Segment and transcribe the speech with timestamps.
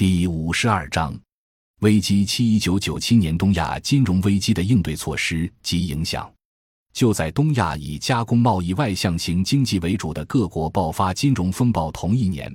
[0.00, 1.14] 第五十二章：
[1.80, 6.32] 危机七一九九七年东亚金融危机的应对措施及影响。
[6.94, 12.50] 就在东亚以加工贸易外向型经济为主的各国爆发金融风暴同一年，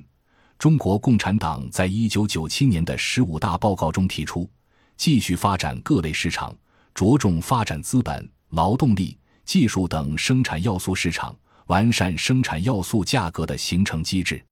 [0.57, 4.49] 中国共产党在一九九七年的十五大报告中提出，
[4.97, 6.51] 继续发展各类市场，
[6.95, 11.37] 着重发展资本、劳动力、技术等生产要素市场，
[11.67, 14.43] 完善生产要素价格的形成机制。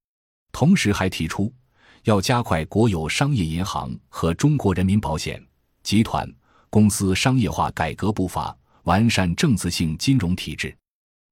[0.51, 1.51] 同时，还提出
[2.03, 5.41] 要加快国有商业银行和中国人民保险
[5.83, 6.29] 集团
[6.69, 8.55] 公司商业化改革步伐。
[8.83, 10.75] 完善政策性金融体制，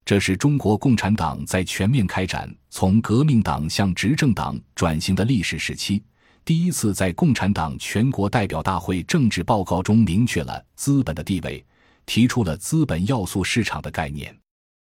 [0.06, 6.02] 这是中国共产党在全面开展从革命党向执政党转型的历史时期，
[6.46, 11.62] 第一次在共产党全国代表大会政治报告中明确了资本的地位，
[12.06, 14.34] 提出了资本要素市场的概念。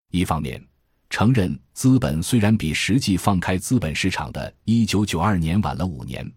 [0.09, 0.59] 一方面，
[1.09, 6.29] 承认资本虽然比实际放开资本市场的1992年晚了五年。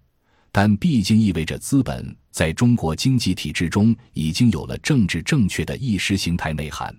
[0.51, 6.93] 但毕竟意味着资本在中国经济体制中已经有了政治正确的意识形态内涵。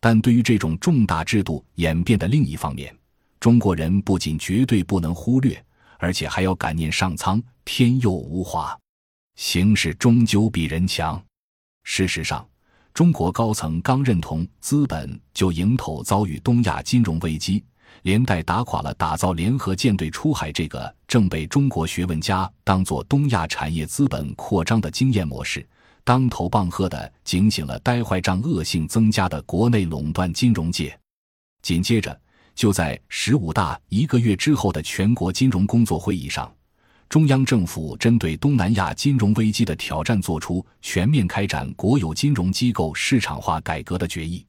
[0.00, 2.92] 但对于这种重大制度演变的另一方面，
[3.38, 5.62] 中国人不仅绝对不能忽略，
[5.98, 8.76] 而且还要感念上苍，天佑无华，
[9.36, 11.22] 形势终究比人强。
[11.84, 12.48] 事实上，
[12.98, 17.62] 中国高层刚认同资本，就迎头遭遇东亚金融危机。
[18.02, 25.64] 连带打垮了打造联合舰队出海这个正被中国学问家当作东亚产业资本扩张的经验模式，
[26.02, 30.98] 当头棒喝的警醒了呆坏账恶性增加的国内垄断金融界。
[31.62, 32.20] 紧接着，
[32.56, 36.52] 就在十五大一个月之后的全国金融工作会议上，
[37.08, 44.44] 中央政府针对东南亚金融危机的挑战作出全面开展国有金融机构市场化改革的决议。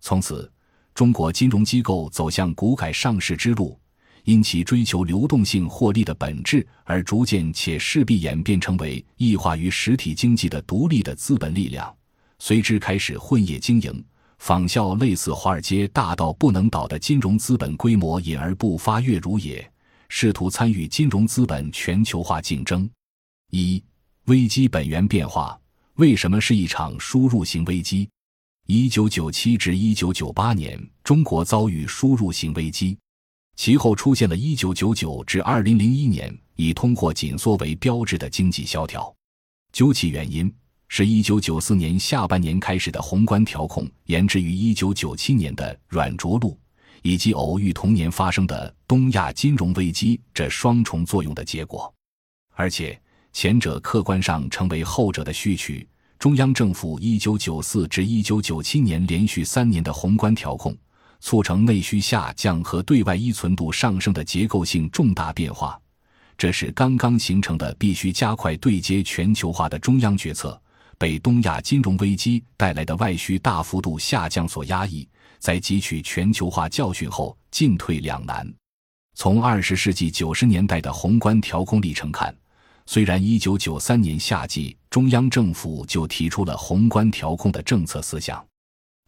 [0.00, 0.50] 从此。
[0.94, 3.76] 中国金融机构走向股改上市之路，
[4.22, 11.92] 因其追求流动性获利的本质，而逐渐且势必演变成为异化于实体经济的独立的资本力量，
[12.38, 14.04] 随之开始混业经营，
[14.38, 19.68] 仿效类似华尔街大到不能倒的金融资本规模隐而不发跃如也，
[20.16, 22.88] 试图参与金融资本全球化竞争。
[23.50, 23.82] 一
[24.26, 25.60] 危机本源变化
[25.94, 28.08] 为什么是一场输入型危机？
[28.68, 32.96] 一九九七至一九九八年，中国遭遇输入型危机，
[33.56, 39.12] 其后出现了一九九九至二零零一年以通货紧缩为标志的经济萧条。
[39.72, 40.50] 究其原因，
[40.86, 46.56] 是一九九四年下半年开始的宏观调控延至于一九九七年的软着陆，
[47.04, 51.92] 以及偶遇同年发生的东亚金融危机这双重作用的结果。
[52.54, 52.98] 而且，
[53.30, 55.86] 前者客观上成为后者的序曲。
[56.18, 60.74] 中央政府一九九四至一九九七年连续三年的宏观调控，
[61.20, 65.78] 促成内需下降和对外依存度上升的结构性重大变化。
[66.38, 70.58] 这是刚刚形成的必须加快对接全球化的中央决策，
[70.96, 75.06] 被东亚金融危机带来的外需大幅度下降所压抑，
[75.44, 78.50] 在汲取全球化教训后进退两难。
[79.14, 82.34] 从二十世纪九十年代的宏观调控历程看。
[82.86, 88.42] 虽然一九九三年夏季中央政府就提出了宏观调控的政策思想，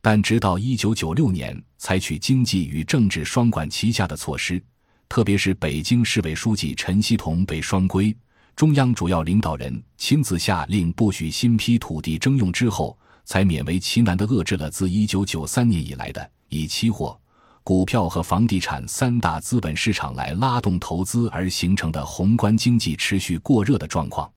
[0.03, 4.63] 但直到一九九六年采取经济与政治双管齐下的措施，
[5.09, 8.15] 特别是北京市委书记陈锡同被双规，
[8.55, 17.21] 中央主要领导人亲自下令不许新批土地征用之后，才勉为其难地遏制了自一九九三年以来的以期货。
[17.63, 24.33] 股票和房地产三大资本市场来拉动投资而形成的宏观经济持续过热的状况，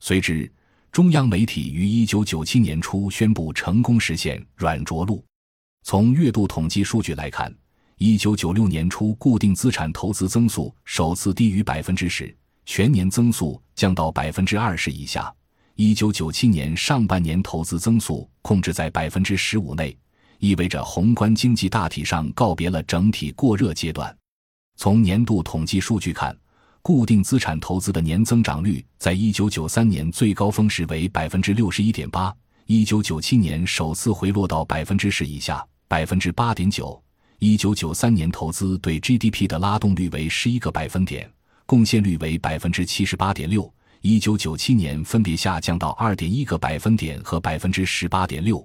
[0.00, 0.52] 随之，
[0.90, 5.24] 中央媒体于一九九七年初宣布成功实现软着陆。
[5.84, 7.54] 从月度统计数据来看，
[7.98, 12.36] 一九九六年初固定资产投资增速首次低于百分之十，
[12.66, 15.32] 全年增速降到百分之二十以下。
[15.76, 19.96] 一九九七年上半年投资增速控制在百分之十五内。
[20.38, 24.14] 意味着宏观经济大体上告别了整体过热阶段。
[24.76, 26.36] 从年度统计数据看，
[26.82, 32.32] 固定资产投资的年增长率在一九九三年最高峰时为百分之六十一点八，
[32.66, 37.02] 一九九七年首次回落到百分之十以下，百分之八点九。
[37.40, 41.28] 一九九三年投资对 GDP 的拉动率为十一个百分点，
[41.66, 43.72] 贡献率为百分之七十八点六。
[44.06, 48.62] 一九九七年分别下降到二点一个百分点和百分之十八点六。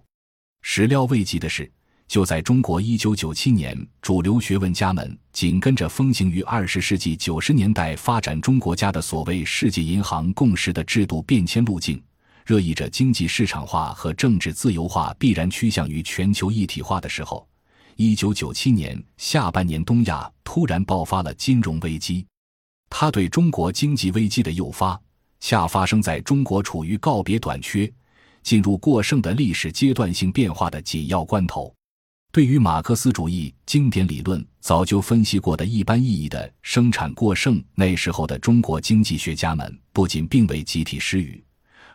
[0.64, 1.72] 始料未及的是，
[2.10, 12.04] 就在中国一九九七年，主流学问家们紧跟着风行于二十世纪九十年代发展中国家的所谓世界银行共识的制度变迁路径，
[12.46, 17.48] 热议着经济市场化和政治自由化必然趋向于全球一体化的时候，
[17.96, 22.28] 一九九七年下半年，东亚突然爆发了金融危机。
[22.90, 25.00] 它对中国经济危机的诱发，
[25.40, 27.92] 恰发生在中国处于告别短缺、
[28.44, 31.74] 进入过剩的历史阶段性变化的紧要关头。
[32.32, 41.44] 对于马克思主义经典理论早就分析过的一般意义的生产过剩，那时候的中国经济学家们不仅并未集体失语，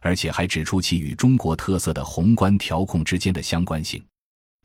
[0.00, 4.04] 而且还指出其与中国特色的宏观调控之间的相关性。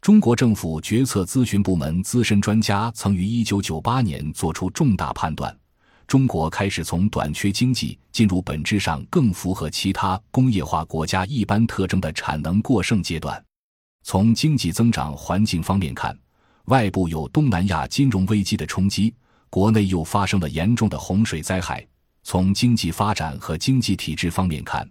[0.01, 5.55] 中国政府决策咨询部门资深专家曾于1998年作出重大判断：
[6.09, 13.39] 中国开始从短缺经济进入本质上更符合其他工业化国家一般特征的产能过剩阶段。
[14.01, 16.17] 从经济增长环境方面看，
[16.65, 19.13] 外部有东南亚金融危机的冲击，
[19.51, 21.85] 国内又发生了严重的洪水灾害。
[22.23, 24.89] 从经济发展和经济体制方面看，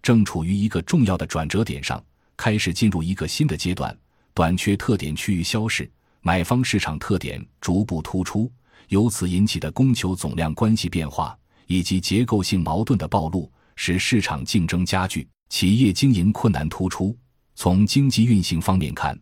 [0.00, 2.00] 正处于一个重要的转折点上，
[2.36, 3.92] 开始进入一个新的阶段。
[4.32, 5.90] 短缺特点趋于消逝，
[6.20, 8.48] 买方市场特点逐步突出，
[8.90, 17.16] 由此引起的供求总量关系变化以及结构性矛盾的暴露，使市场竞争加剧，企业经营困难突出。
[17.54, 19.16] 从经济运行方面看，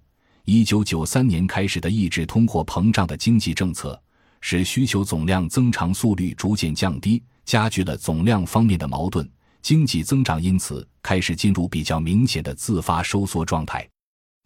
[0.47, 4.00] 一九九三年开始的抑制通货膨胀的经济政策，
[4.41, 9.31] 使需求总量增长速率逐渐降低，加剧了总量方面的矛盾，
[9.61, 13.87] 经济增长因此开始进入比较明显的自发收缩状态。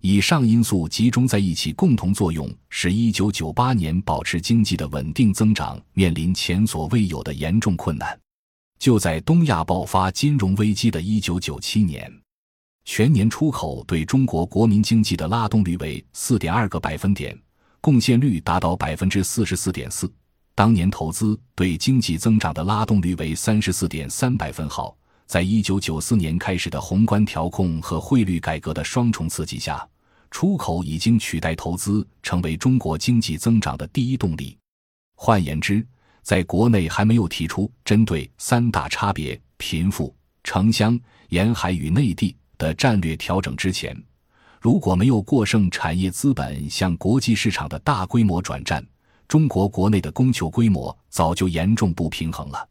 [0.05, 8.19] 以上因素集中在一起，共同作用，使一九九八年保持经济的稳定增长面临前所未有的严重困难。
[8.81, 12.13] 就在东亚爆发金融危机的一九九七年。
[12.85, 17.41] 全年出口对中国国民经济的拉动率为四点二个百分点，
[17.81, 20.13] 贡献率达到百分之四十四点四。
[20.57, 24.97] 当年投资对经济增长的拉动率为三十四点三百分号。
[25.33, 29.89] 在一九九四年开始的宏观调控和汇率改革的双重刺激下，
[30.31, 34.59] 出口已经取代投资，成为中国经济增长的第一动力。
[35.15, 35.83] 换言之，
[36.21, 40.15] 在国内还没有提出针对三大差别——贫富、
[40.45, 41.01] 城乡、
[41.31, 42.37] 沿海与内地。
[42.59, 43.97] 的战略调整之前，
[44.61, 48.87] 如果没有过剩产业资本向国际市场的大规模转战，
[49.27, 52.69] 中国国内的供求规模早就严重不平衡了。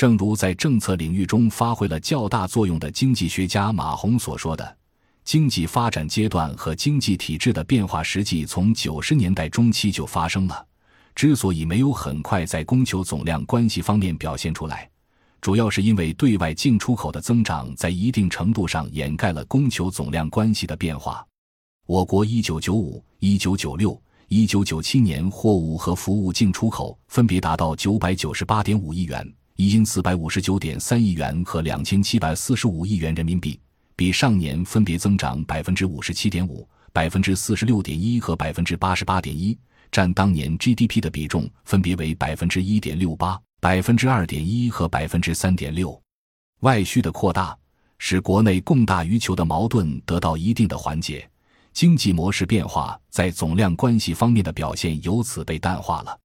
[0.00, 4.78] 正如在政策领域中发挥了较大作用的经济学家马洪所说的，
[5.24, 10.66] 经济发展阶段和经济体制的变化实际从九十年代中期就发生了，
[11.14, 14.88] 之所以没有很快在供求总量关系方面表现出来。
[15.42, 21.22] 主要是因为对外进出口的增长在一定程度上掩盖了供求总量关系的变化。
[21.86, 23.98] 我国1995、1996、
[24.30, 29.30] 1997年货物和服务进出口分别达到998.5亿元、
[29.60, 33.60] 一因459.3亿元和2745亿元人民币，
[33.94, 36.64] 比上年分别增长57.5%、
[36.94, 39.58] 46.1%和88.1%，
[39.92, 43.38] 占当年 GDP 的比重分别为1.68%。
[43.60, 46.02] 百分之二点一和百分之三点六，
[46.60, 47.54] 外需的扩大
[47.98, 51.28] 使国内供大于求的矛盾得到一定的缓解，
[51.74, 56.19] 经济模式变化在总量关系方面的表现由此被淡化了。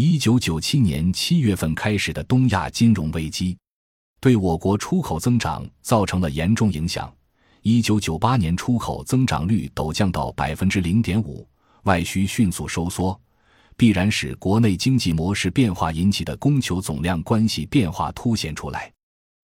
[0.00, 3.58] 一九九七年七月份开始的东亚金融危机，
[4.20, 7.12] 对我国出口增长造成了严重影响。
[7.62, 11.44] 一九九八年出口增长率陡降到百分之零点五，
[11.82, 13.20] 外需迅速收缩。
[13.76, 18.92] 必然使国内经济模式变化引起的供求总量关系变化凸显出来。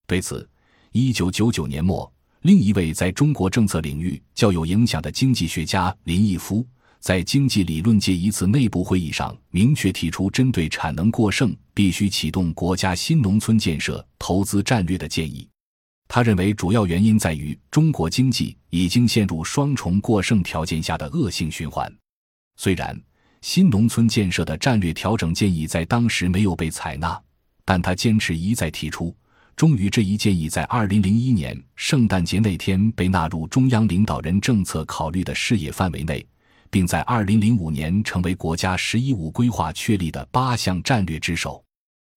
[0.07, 0.49] 对此，
[0.93, 2.09] 一九九九年末，
[2.43, 6.65] 另一位在中国政策领域较有影响的经济学家林毅夫，
[7.05, 15.47] 在经济理论界一次内部会议上明确提出，针对产能过剩，必须启动国家新农村建设投资战略的建议。
[16.09, 21.95] 他认为，主要原因在于中国经济已经陷入双重过剩条件下的恶性循环。
[22.57, 22.99] 虽然。
[23.43, 27.21] 新农村建设的战略调整建议在当时没有被采纳，
[27.63, 29.15] 但他坚持一再提出，
[29.55, 36.27] 终于这一建议在二零零一年圣诞节那天被纳入中央领导人政策考虑的视野范围内，
[36.75, 41.63] 并在二零零五年成为国家“十一五”规划确立的八项战略之首。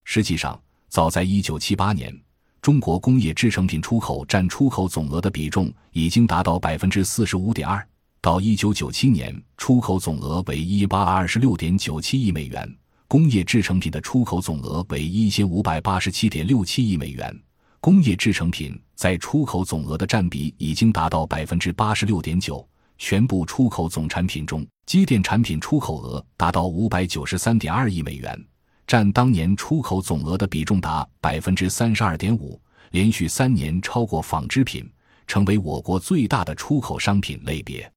[0.04, 0.60] 实际上，
[0.90, 2.12] 早在一九七八年，
[2.60, 7.88] 中国工业制成品出口占出口总额的比重已经达到百分之四十五点二。
[8.20, 12.76] 到一九九七年，出口总额为一八二十六点九七亿美元，
[13.08, 17.40] 工业制成品的出口总额为一千五百八十七点六七亿美元。
[17.80, 22.68] 工业制成品在出口总额的占比已经达到百分之八十六点九。
[22.98, 28.46] 全部出口总产品中，机电产品出口额达到五百九十三点二亿美元，
[28.86, 32.60] 占当年出口总额的比重达百分之三十二点五，
[32.92, 34.90] 连续三年超过纺织品，
[35.28, 37.90] 成为我国最大的出口商品类别。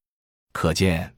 [0.53, 1.13] 可见，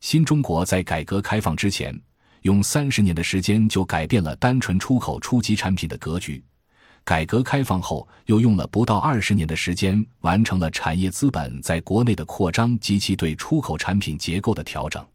[0.00, 1.98] 新中国在改革开放之前，
[2.42, 6.44] 用三十年的时间就改变了单纯出口初级产品的格局。
[7.04, 15.06] 改革开放后，又用了不到二十年的时间，完成了产业资本在国内的扩张及其对出口产品结构的调整。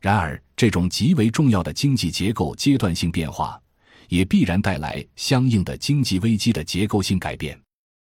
[0.00, 3.60] 然而，这种极为重要的经济结构阶段性变化，
[4.08, 7.58] 也必然带来相应的经济危机的结构性改变。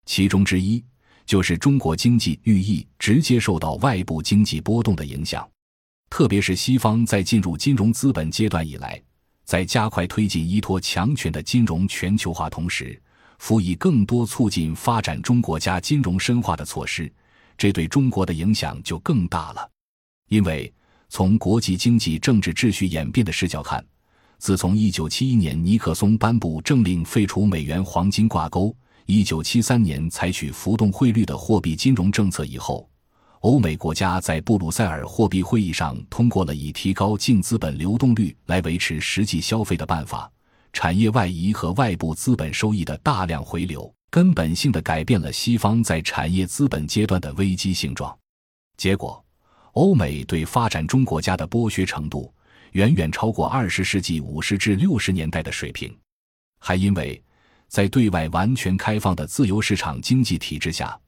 [0.06, 0.82] 其中之一，
[1.26, 5.46] 就是中国经济寓意直接受到外部经济波动的影响。
[6.10, 9.02] 特别是西方在进入金融资本阶段以来，
[9.44, 13.00] 在加快推进依托强权的金融全球化同时，
[13.40, 17.12] 辅以更多促进发展中国家金融深化的措施，
[17.58, 19.70] 这对中国的影响就更大了。
[20.30, 20.72] 因为
[21.08, 23.84] 从国际经济政治秩序演变的视角看，
[24.38, 28.76] 自从1971年尼克松颁布政令废除美元黄金挂钩
[29.08, 32.88] ，1973年采取浮动汇率的货币金融政策以后，
[33.40, 40.30] 欧美国家在布鲁塞尔货币会议上通过了以提高净资本流动率来维持实际消费的办法。
[40.72, 48.16] 产业外移和外部资本收益的大量回流，根本性的改变了西方在产业资本阶段的危机性状。
[48.78, 49.24] 结果，
[49.74, 52.34] 欧美对发展中国家的剥削程度
[52.72, 55.94] 远远超过二十世纪五十至六十年代的水平。
[56.60, 57.22] 还因为，
[57.68, 61.00] 在对外完全开放的自由市场经济体制下，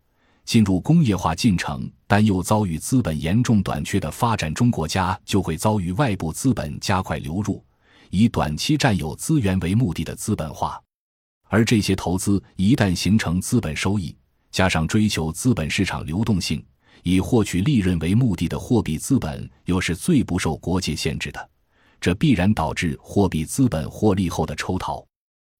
[0.43, 7.63] 进入工业化进程但又遭遇资本严重短缺的发展中国家，就会遭遇外部资本加快流入。
[8.11, 10.79] 以短期占有资源为目的的资本化，
[11.45, 14.15] 而这些投资一旦形成资本收益，
[14.51, 16.63] 加上追求资本市场流动性、
[17.03, 21.49] 以获取利润为目的的货币资本，又是最不受国界限制的，
[22.01, 25.03] 这必然导致货币资本获利后的抽逃。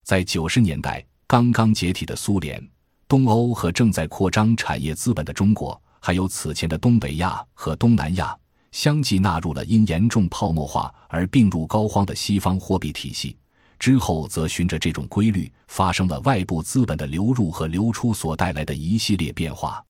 [0.04, 2.62] 在九十年代刚刚解体的苏联、
[3.08, 8.36] 东欧和正在扩张产业资本的中国，还有此前的东北亚和东南亚。
[8.72, 13.36] 相继纳入了因严重泡沫化而病入膏肓的西方货币体系，
[13.78, 19.84] 之后则循着这种规律发生了外部资本的流入和流出所带来的一系列变化。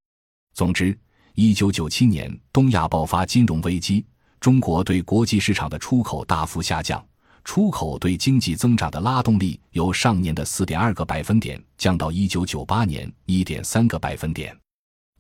[0.53, 0.99] 总之，
[1.35, 4.05] 一九九七年东亚爆发金融危机，
[4.39, 7.03] 中国对国际市场的出口大幅下降，
[7.45, 14.55] 出口对经济增长的拉动力由上年的四点二个百分点降到一九九八年一点三个百分点。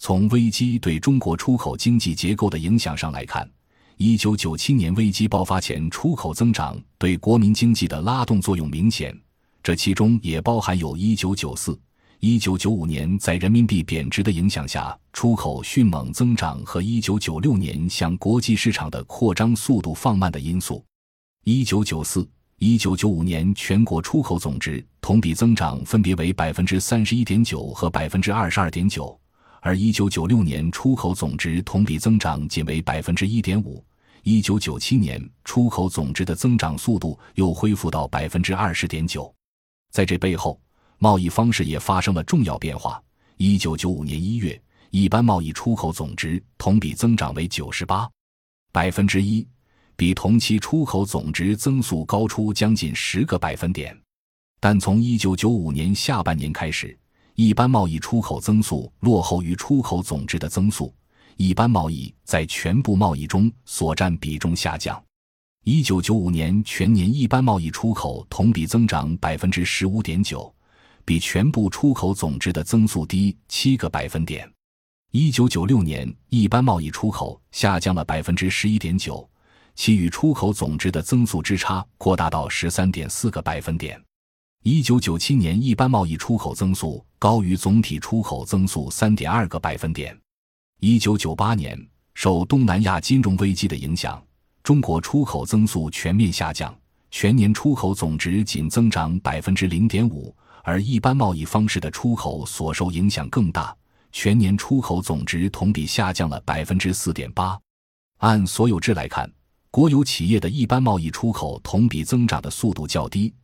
[0.04, 3.48] 从危机对中国出口经济结构的影响上来看，
[3.98, 9.16] 一九九七年危机爆发前，出口增长对国民经济的拉动作用明显。
[9.62, 11.78] 这其中也包含有一九九四、
[12.18, 20.84] 一九九五年在人民币贬值的影响下出口迅猛增长和一九九六年向国际市场的扩张速度放慢的因素。
[21.44, 22.28] 一九九四、
[22.58, 29.16] 一九九五年全国出口总值同比增长分别为百分之三十一点九和百分之二十二点九。
[29.64, 33.82] 而一九九六年出口总值同比增长仅为百分之一点五，
[34.24, 39.32] 一九九七年出口总值的增长速度又恢复到百分之二十点九。
[39.92, 40.60] 在这背后，
[40.98, 43.00] 贸易方式也发生了重要变化。
[43.36, 48.10] 一九九五年一月，一般贸易出口总值同比增长为九十八
[48.72, 49.46] 百分之一，
[49.94, 53.96] 比同期出口总值增速高出将近十个百分点。
[54.58, 56.98] 但从一九九五年下半年开始，
[57.34, 60.94] 一般贸易出口增速落后于出口总值的增速，
[61.36, 65.02] 一般贸易在全部贸易中所占比重下降。
[65.64, 70.52] 一九九五年全年一般贸易出口同比增长百分之十五点九，
[71.04, 74.50] 比全部出口总值的增速低七个百分点。
[75.12, 79.28] 一九九六年一般贸易出口下降了百分之十一点九，
[79.74, 84.02] 其与出口总值的增速之差扩大到十三点四个百分点。
[84.64, 90.16] 一九九七年一般贸易出口增速高于总体出口增速三点二个百分点。
[90.78, 91.76] 一九九八年
[92.14, 94.22] 受东南亚金融危机的影响，
[94.62, 96.72] 中国出口增速全面下降，
[97.10, 103.76] 全年出口总值仅增长百分之零点五，而一般贸易方式的出口所受影响更大，
[104.12, 107.58] 全年出口总值同比下降了百分之四点八。
[108.18, 109.28] 按所有制来看，
[109.72, 113.34] 国有企业的一般贸易出口同比增长的速度较低。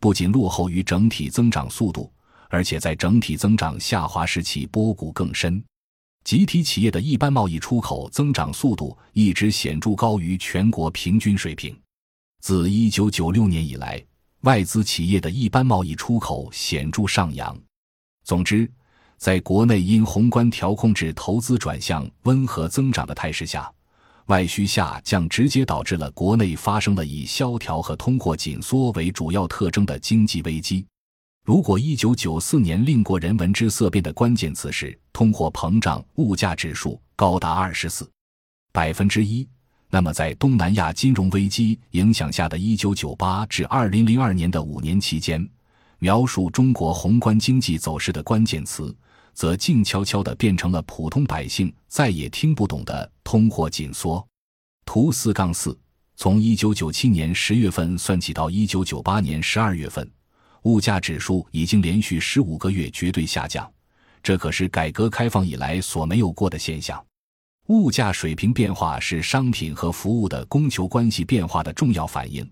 [0.00, 2.12] 不仅落后于整体增长速度，
[2.48, 5.62] 而且在整体增长下滑时期波谷更深。
[6.24, 11.74] 集体企业的一般贸易出口增长速度一直显著高于全国平均水平。
[12.40, 14.04] 自1996年以来，
[14.42, 17.58] 外资企业的一般贸易出口显著上扬。
[18.24, 18.70] 总之，
[19.16, 23.72] 在国内因宏观调控制投资转向温和增长的态势下。
[24.28, 30.84] 外需下降直接导致了国内发生了以萧条和通货紧缩为主要特征的经济危机。
[31.46, 38.06] 如果一九九四年令国人闻之色变的关键词是通货膨胀，物价指数高达二十四
[38.70, 39.48] 百分之一，
[39.88, 45.48] 那么，在东南亚金融危机影响下的1998至2002年的五年期间，
[46.00, 48.94] 描述中国宏观经济走势的关键词，
[49.38, 54.26] 则静悄悄地变成了普通百姓再也听不懂的通货紧缩。
[54.84, 55.78] 图四杠四，
[56.16, 60.10] 从1997年十月份算起到1998年十二月份，
[60.62, 63.70] 物价指数已经连续十五个月绝对下降，
[64.24, 67.00] 这可是改革开放以来所没有过的现象。
[67.68, 72.44] 物价水平变化是商品和服务的供求关系变化的重要反应，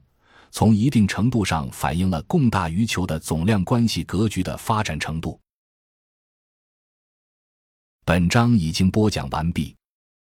[0.52, 5.37] 从一定程度上反映了供大于求的总量关系格局的发展程度。
[8.09, 9.75] 本章已经播讲完毕，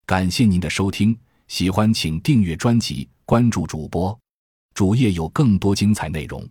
[0.05, 4.15] 感谢您的收听，喜欢请订阅专辑，关注主播，
[4.75, 6.47] 主页有更多精彩内容。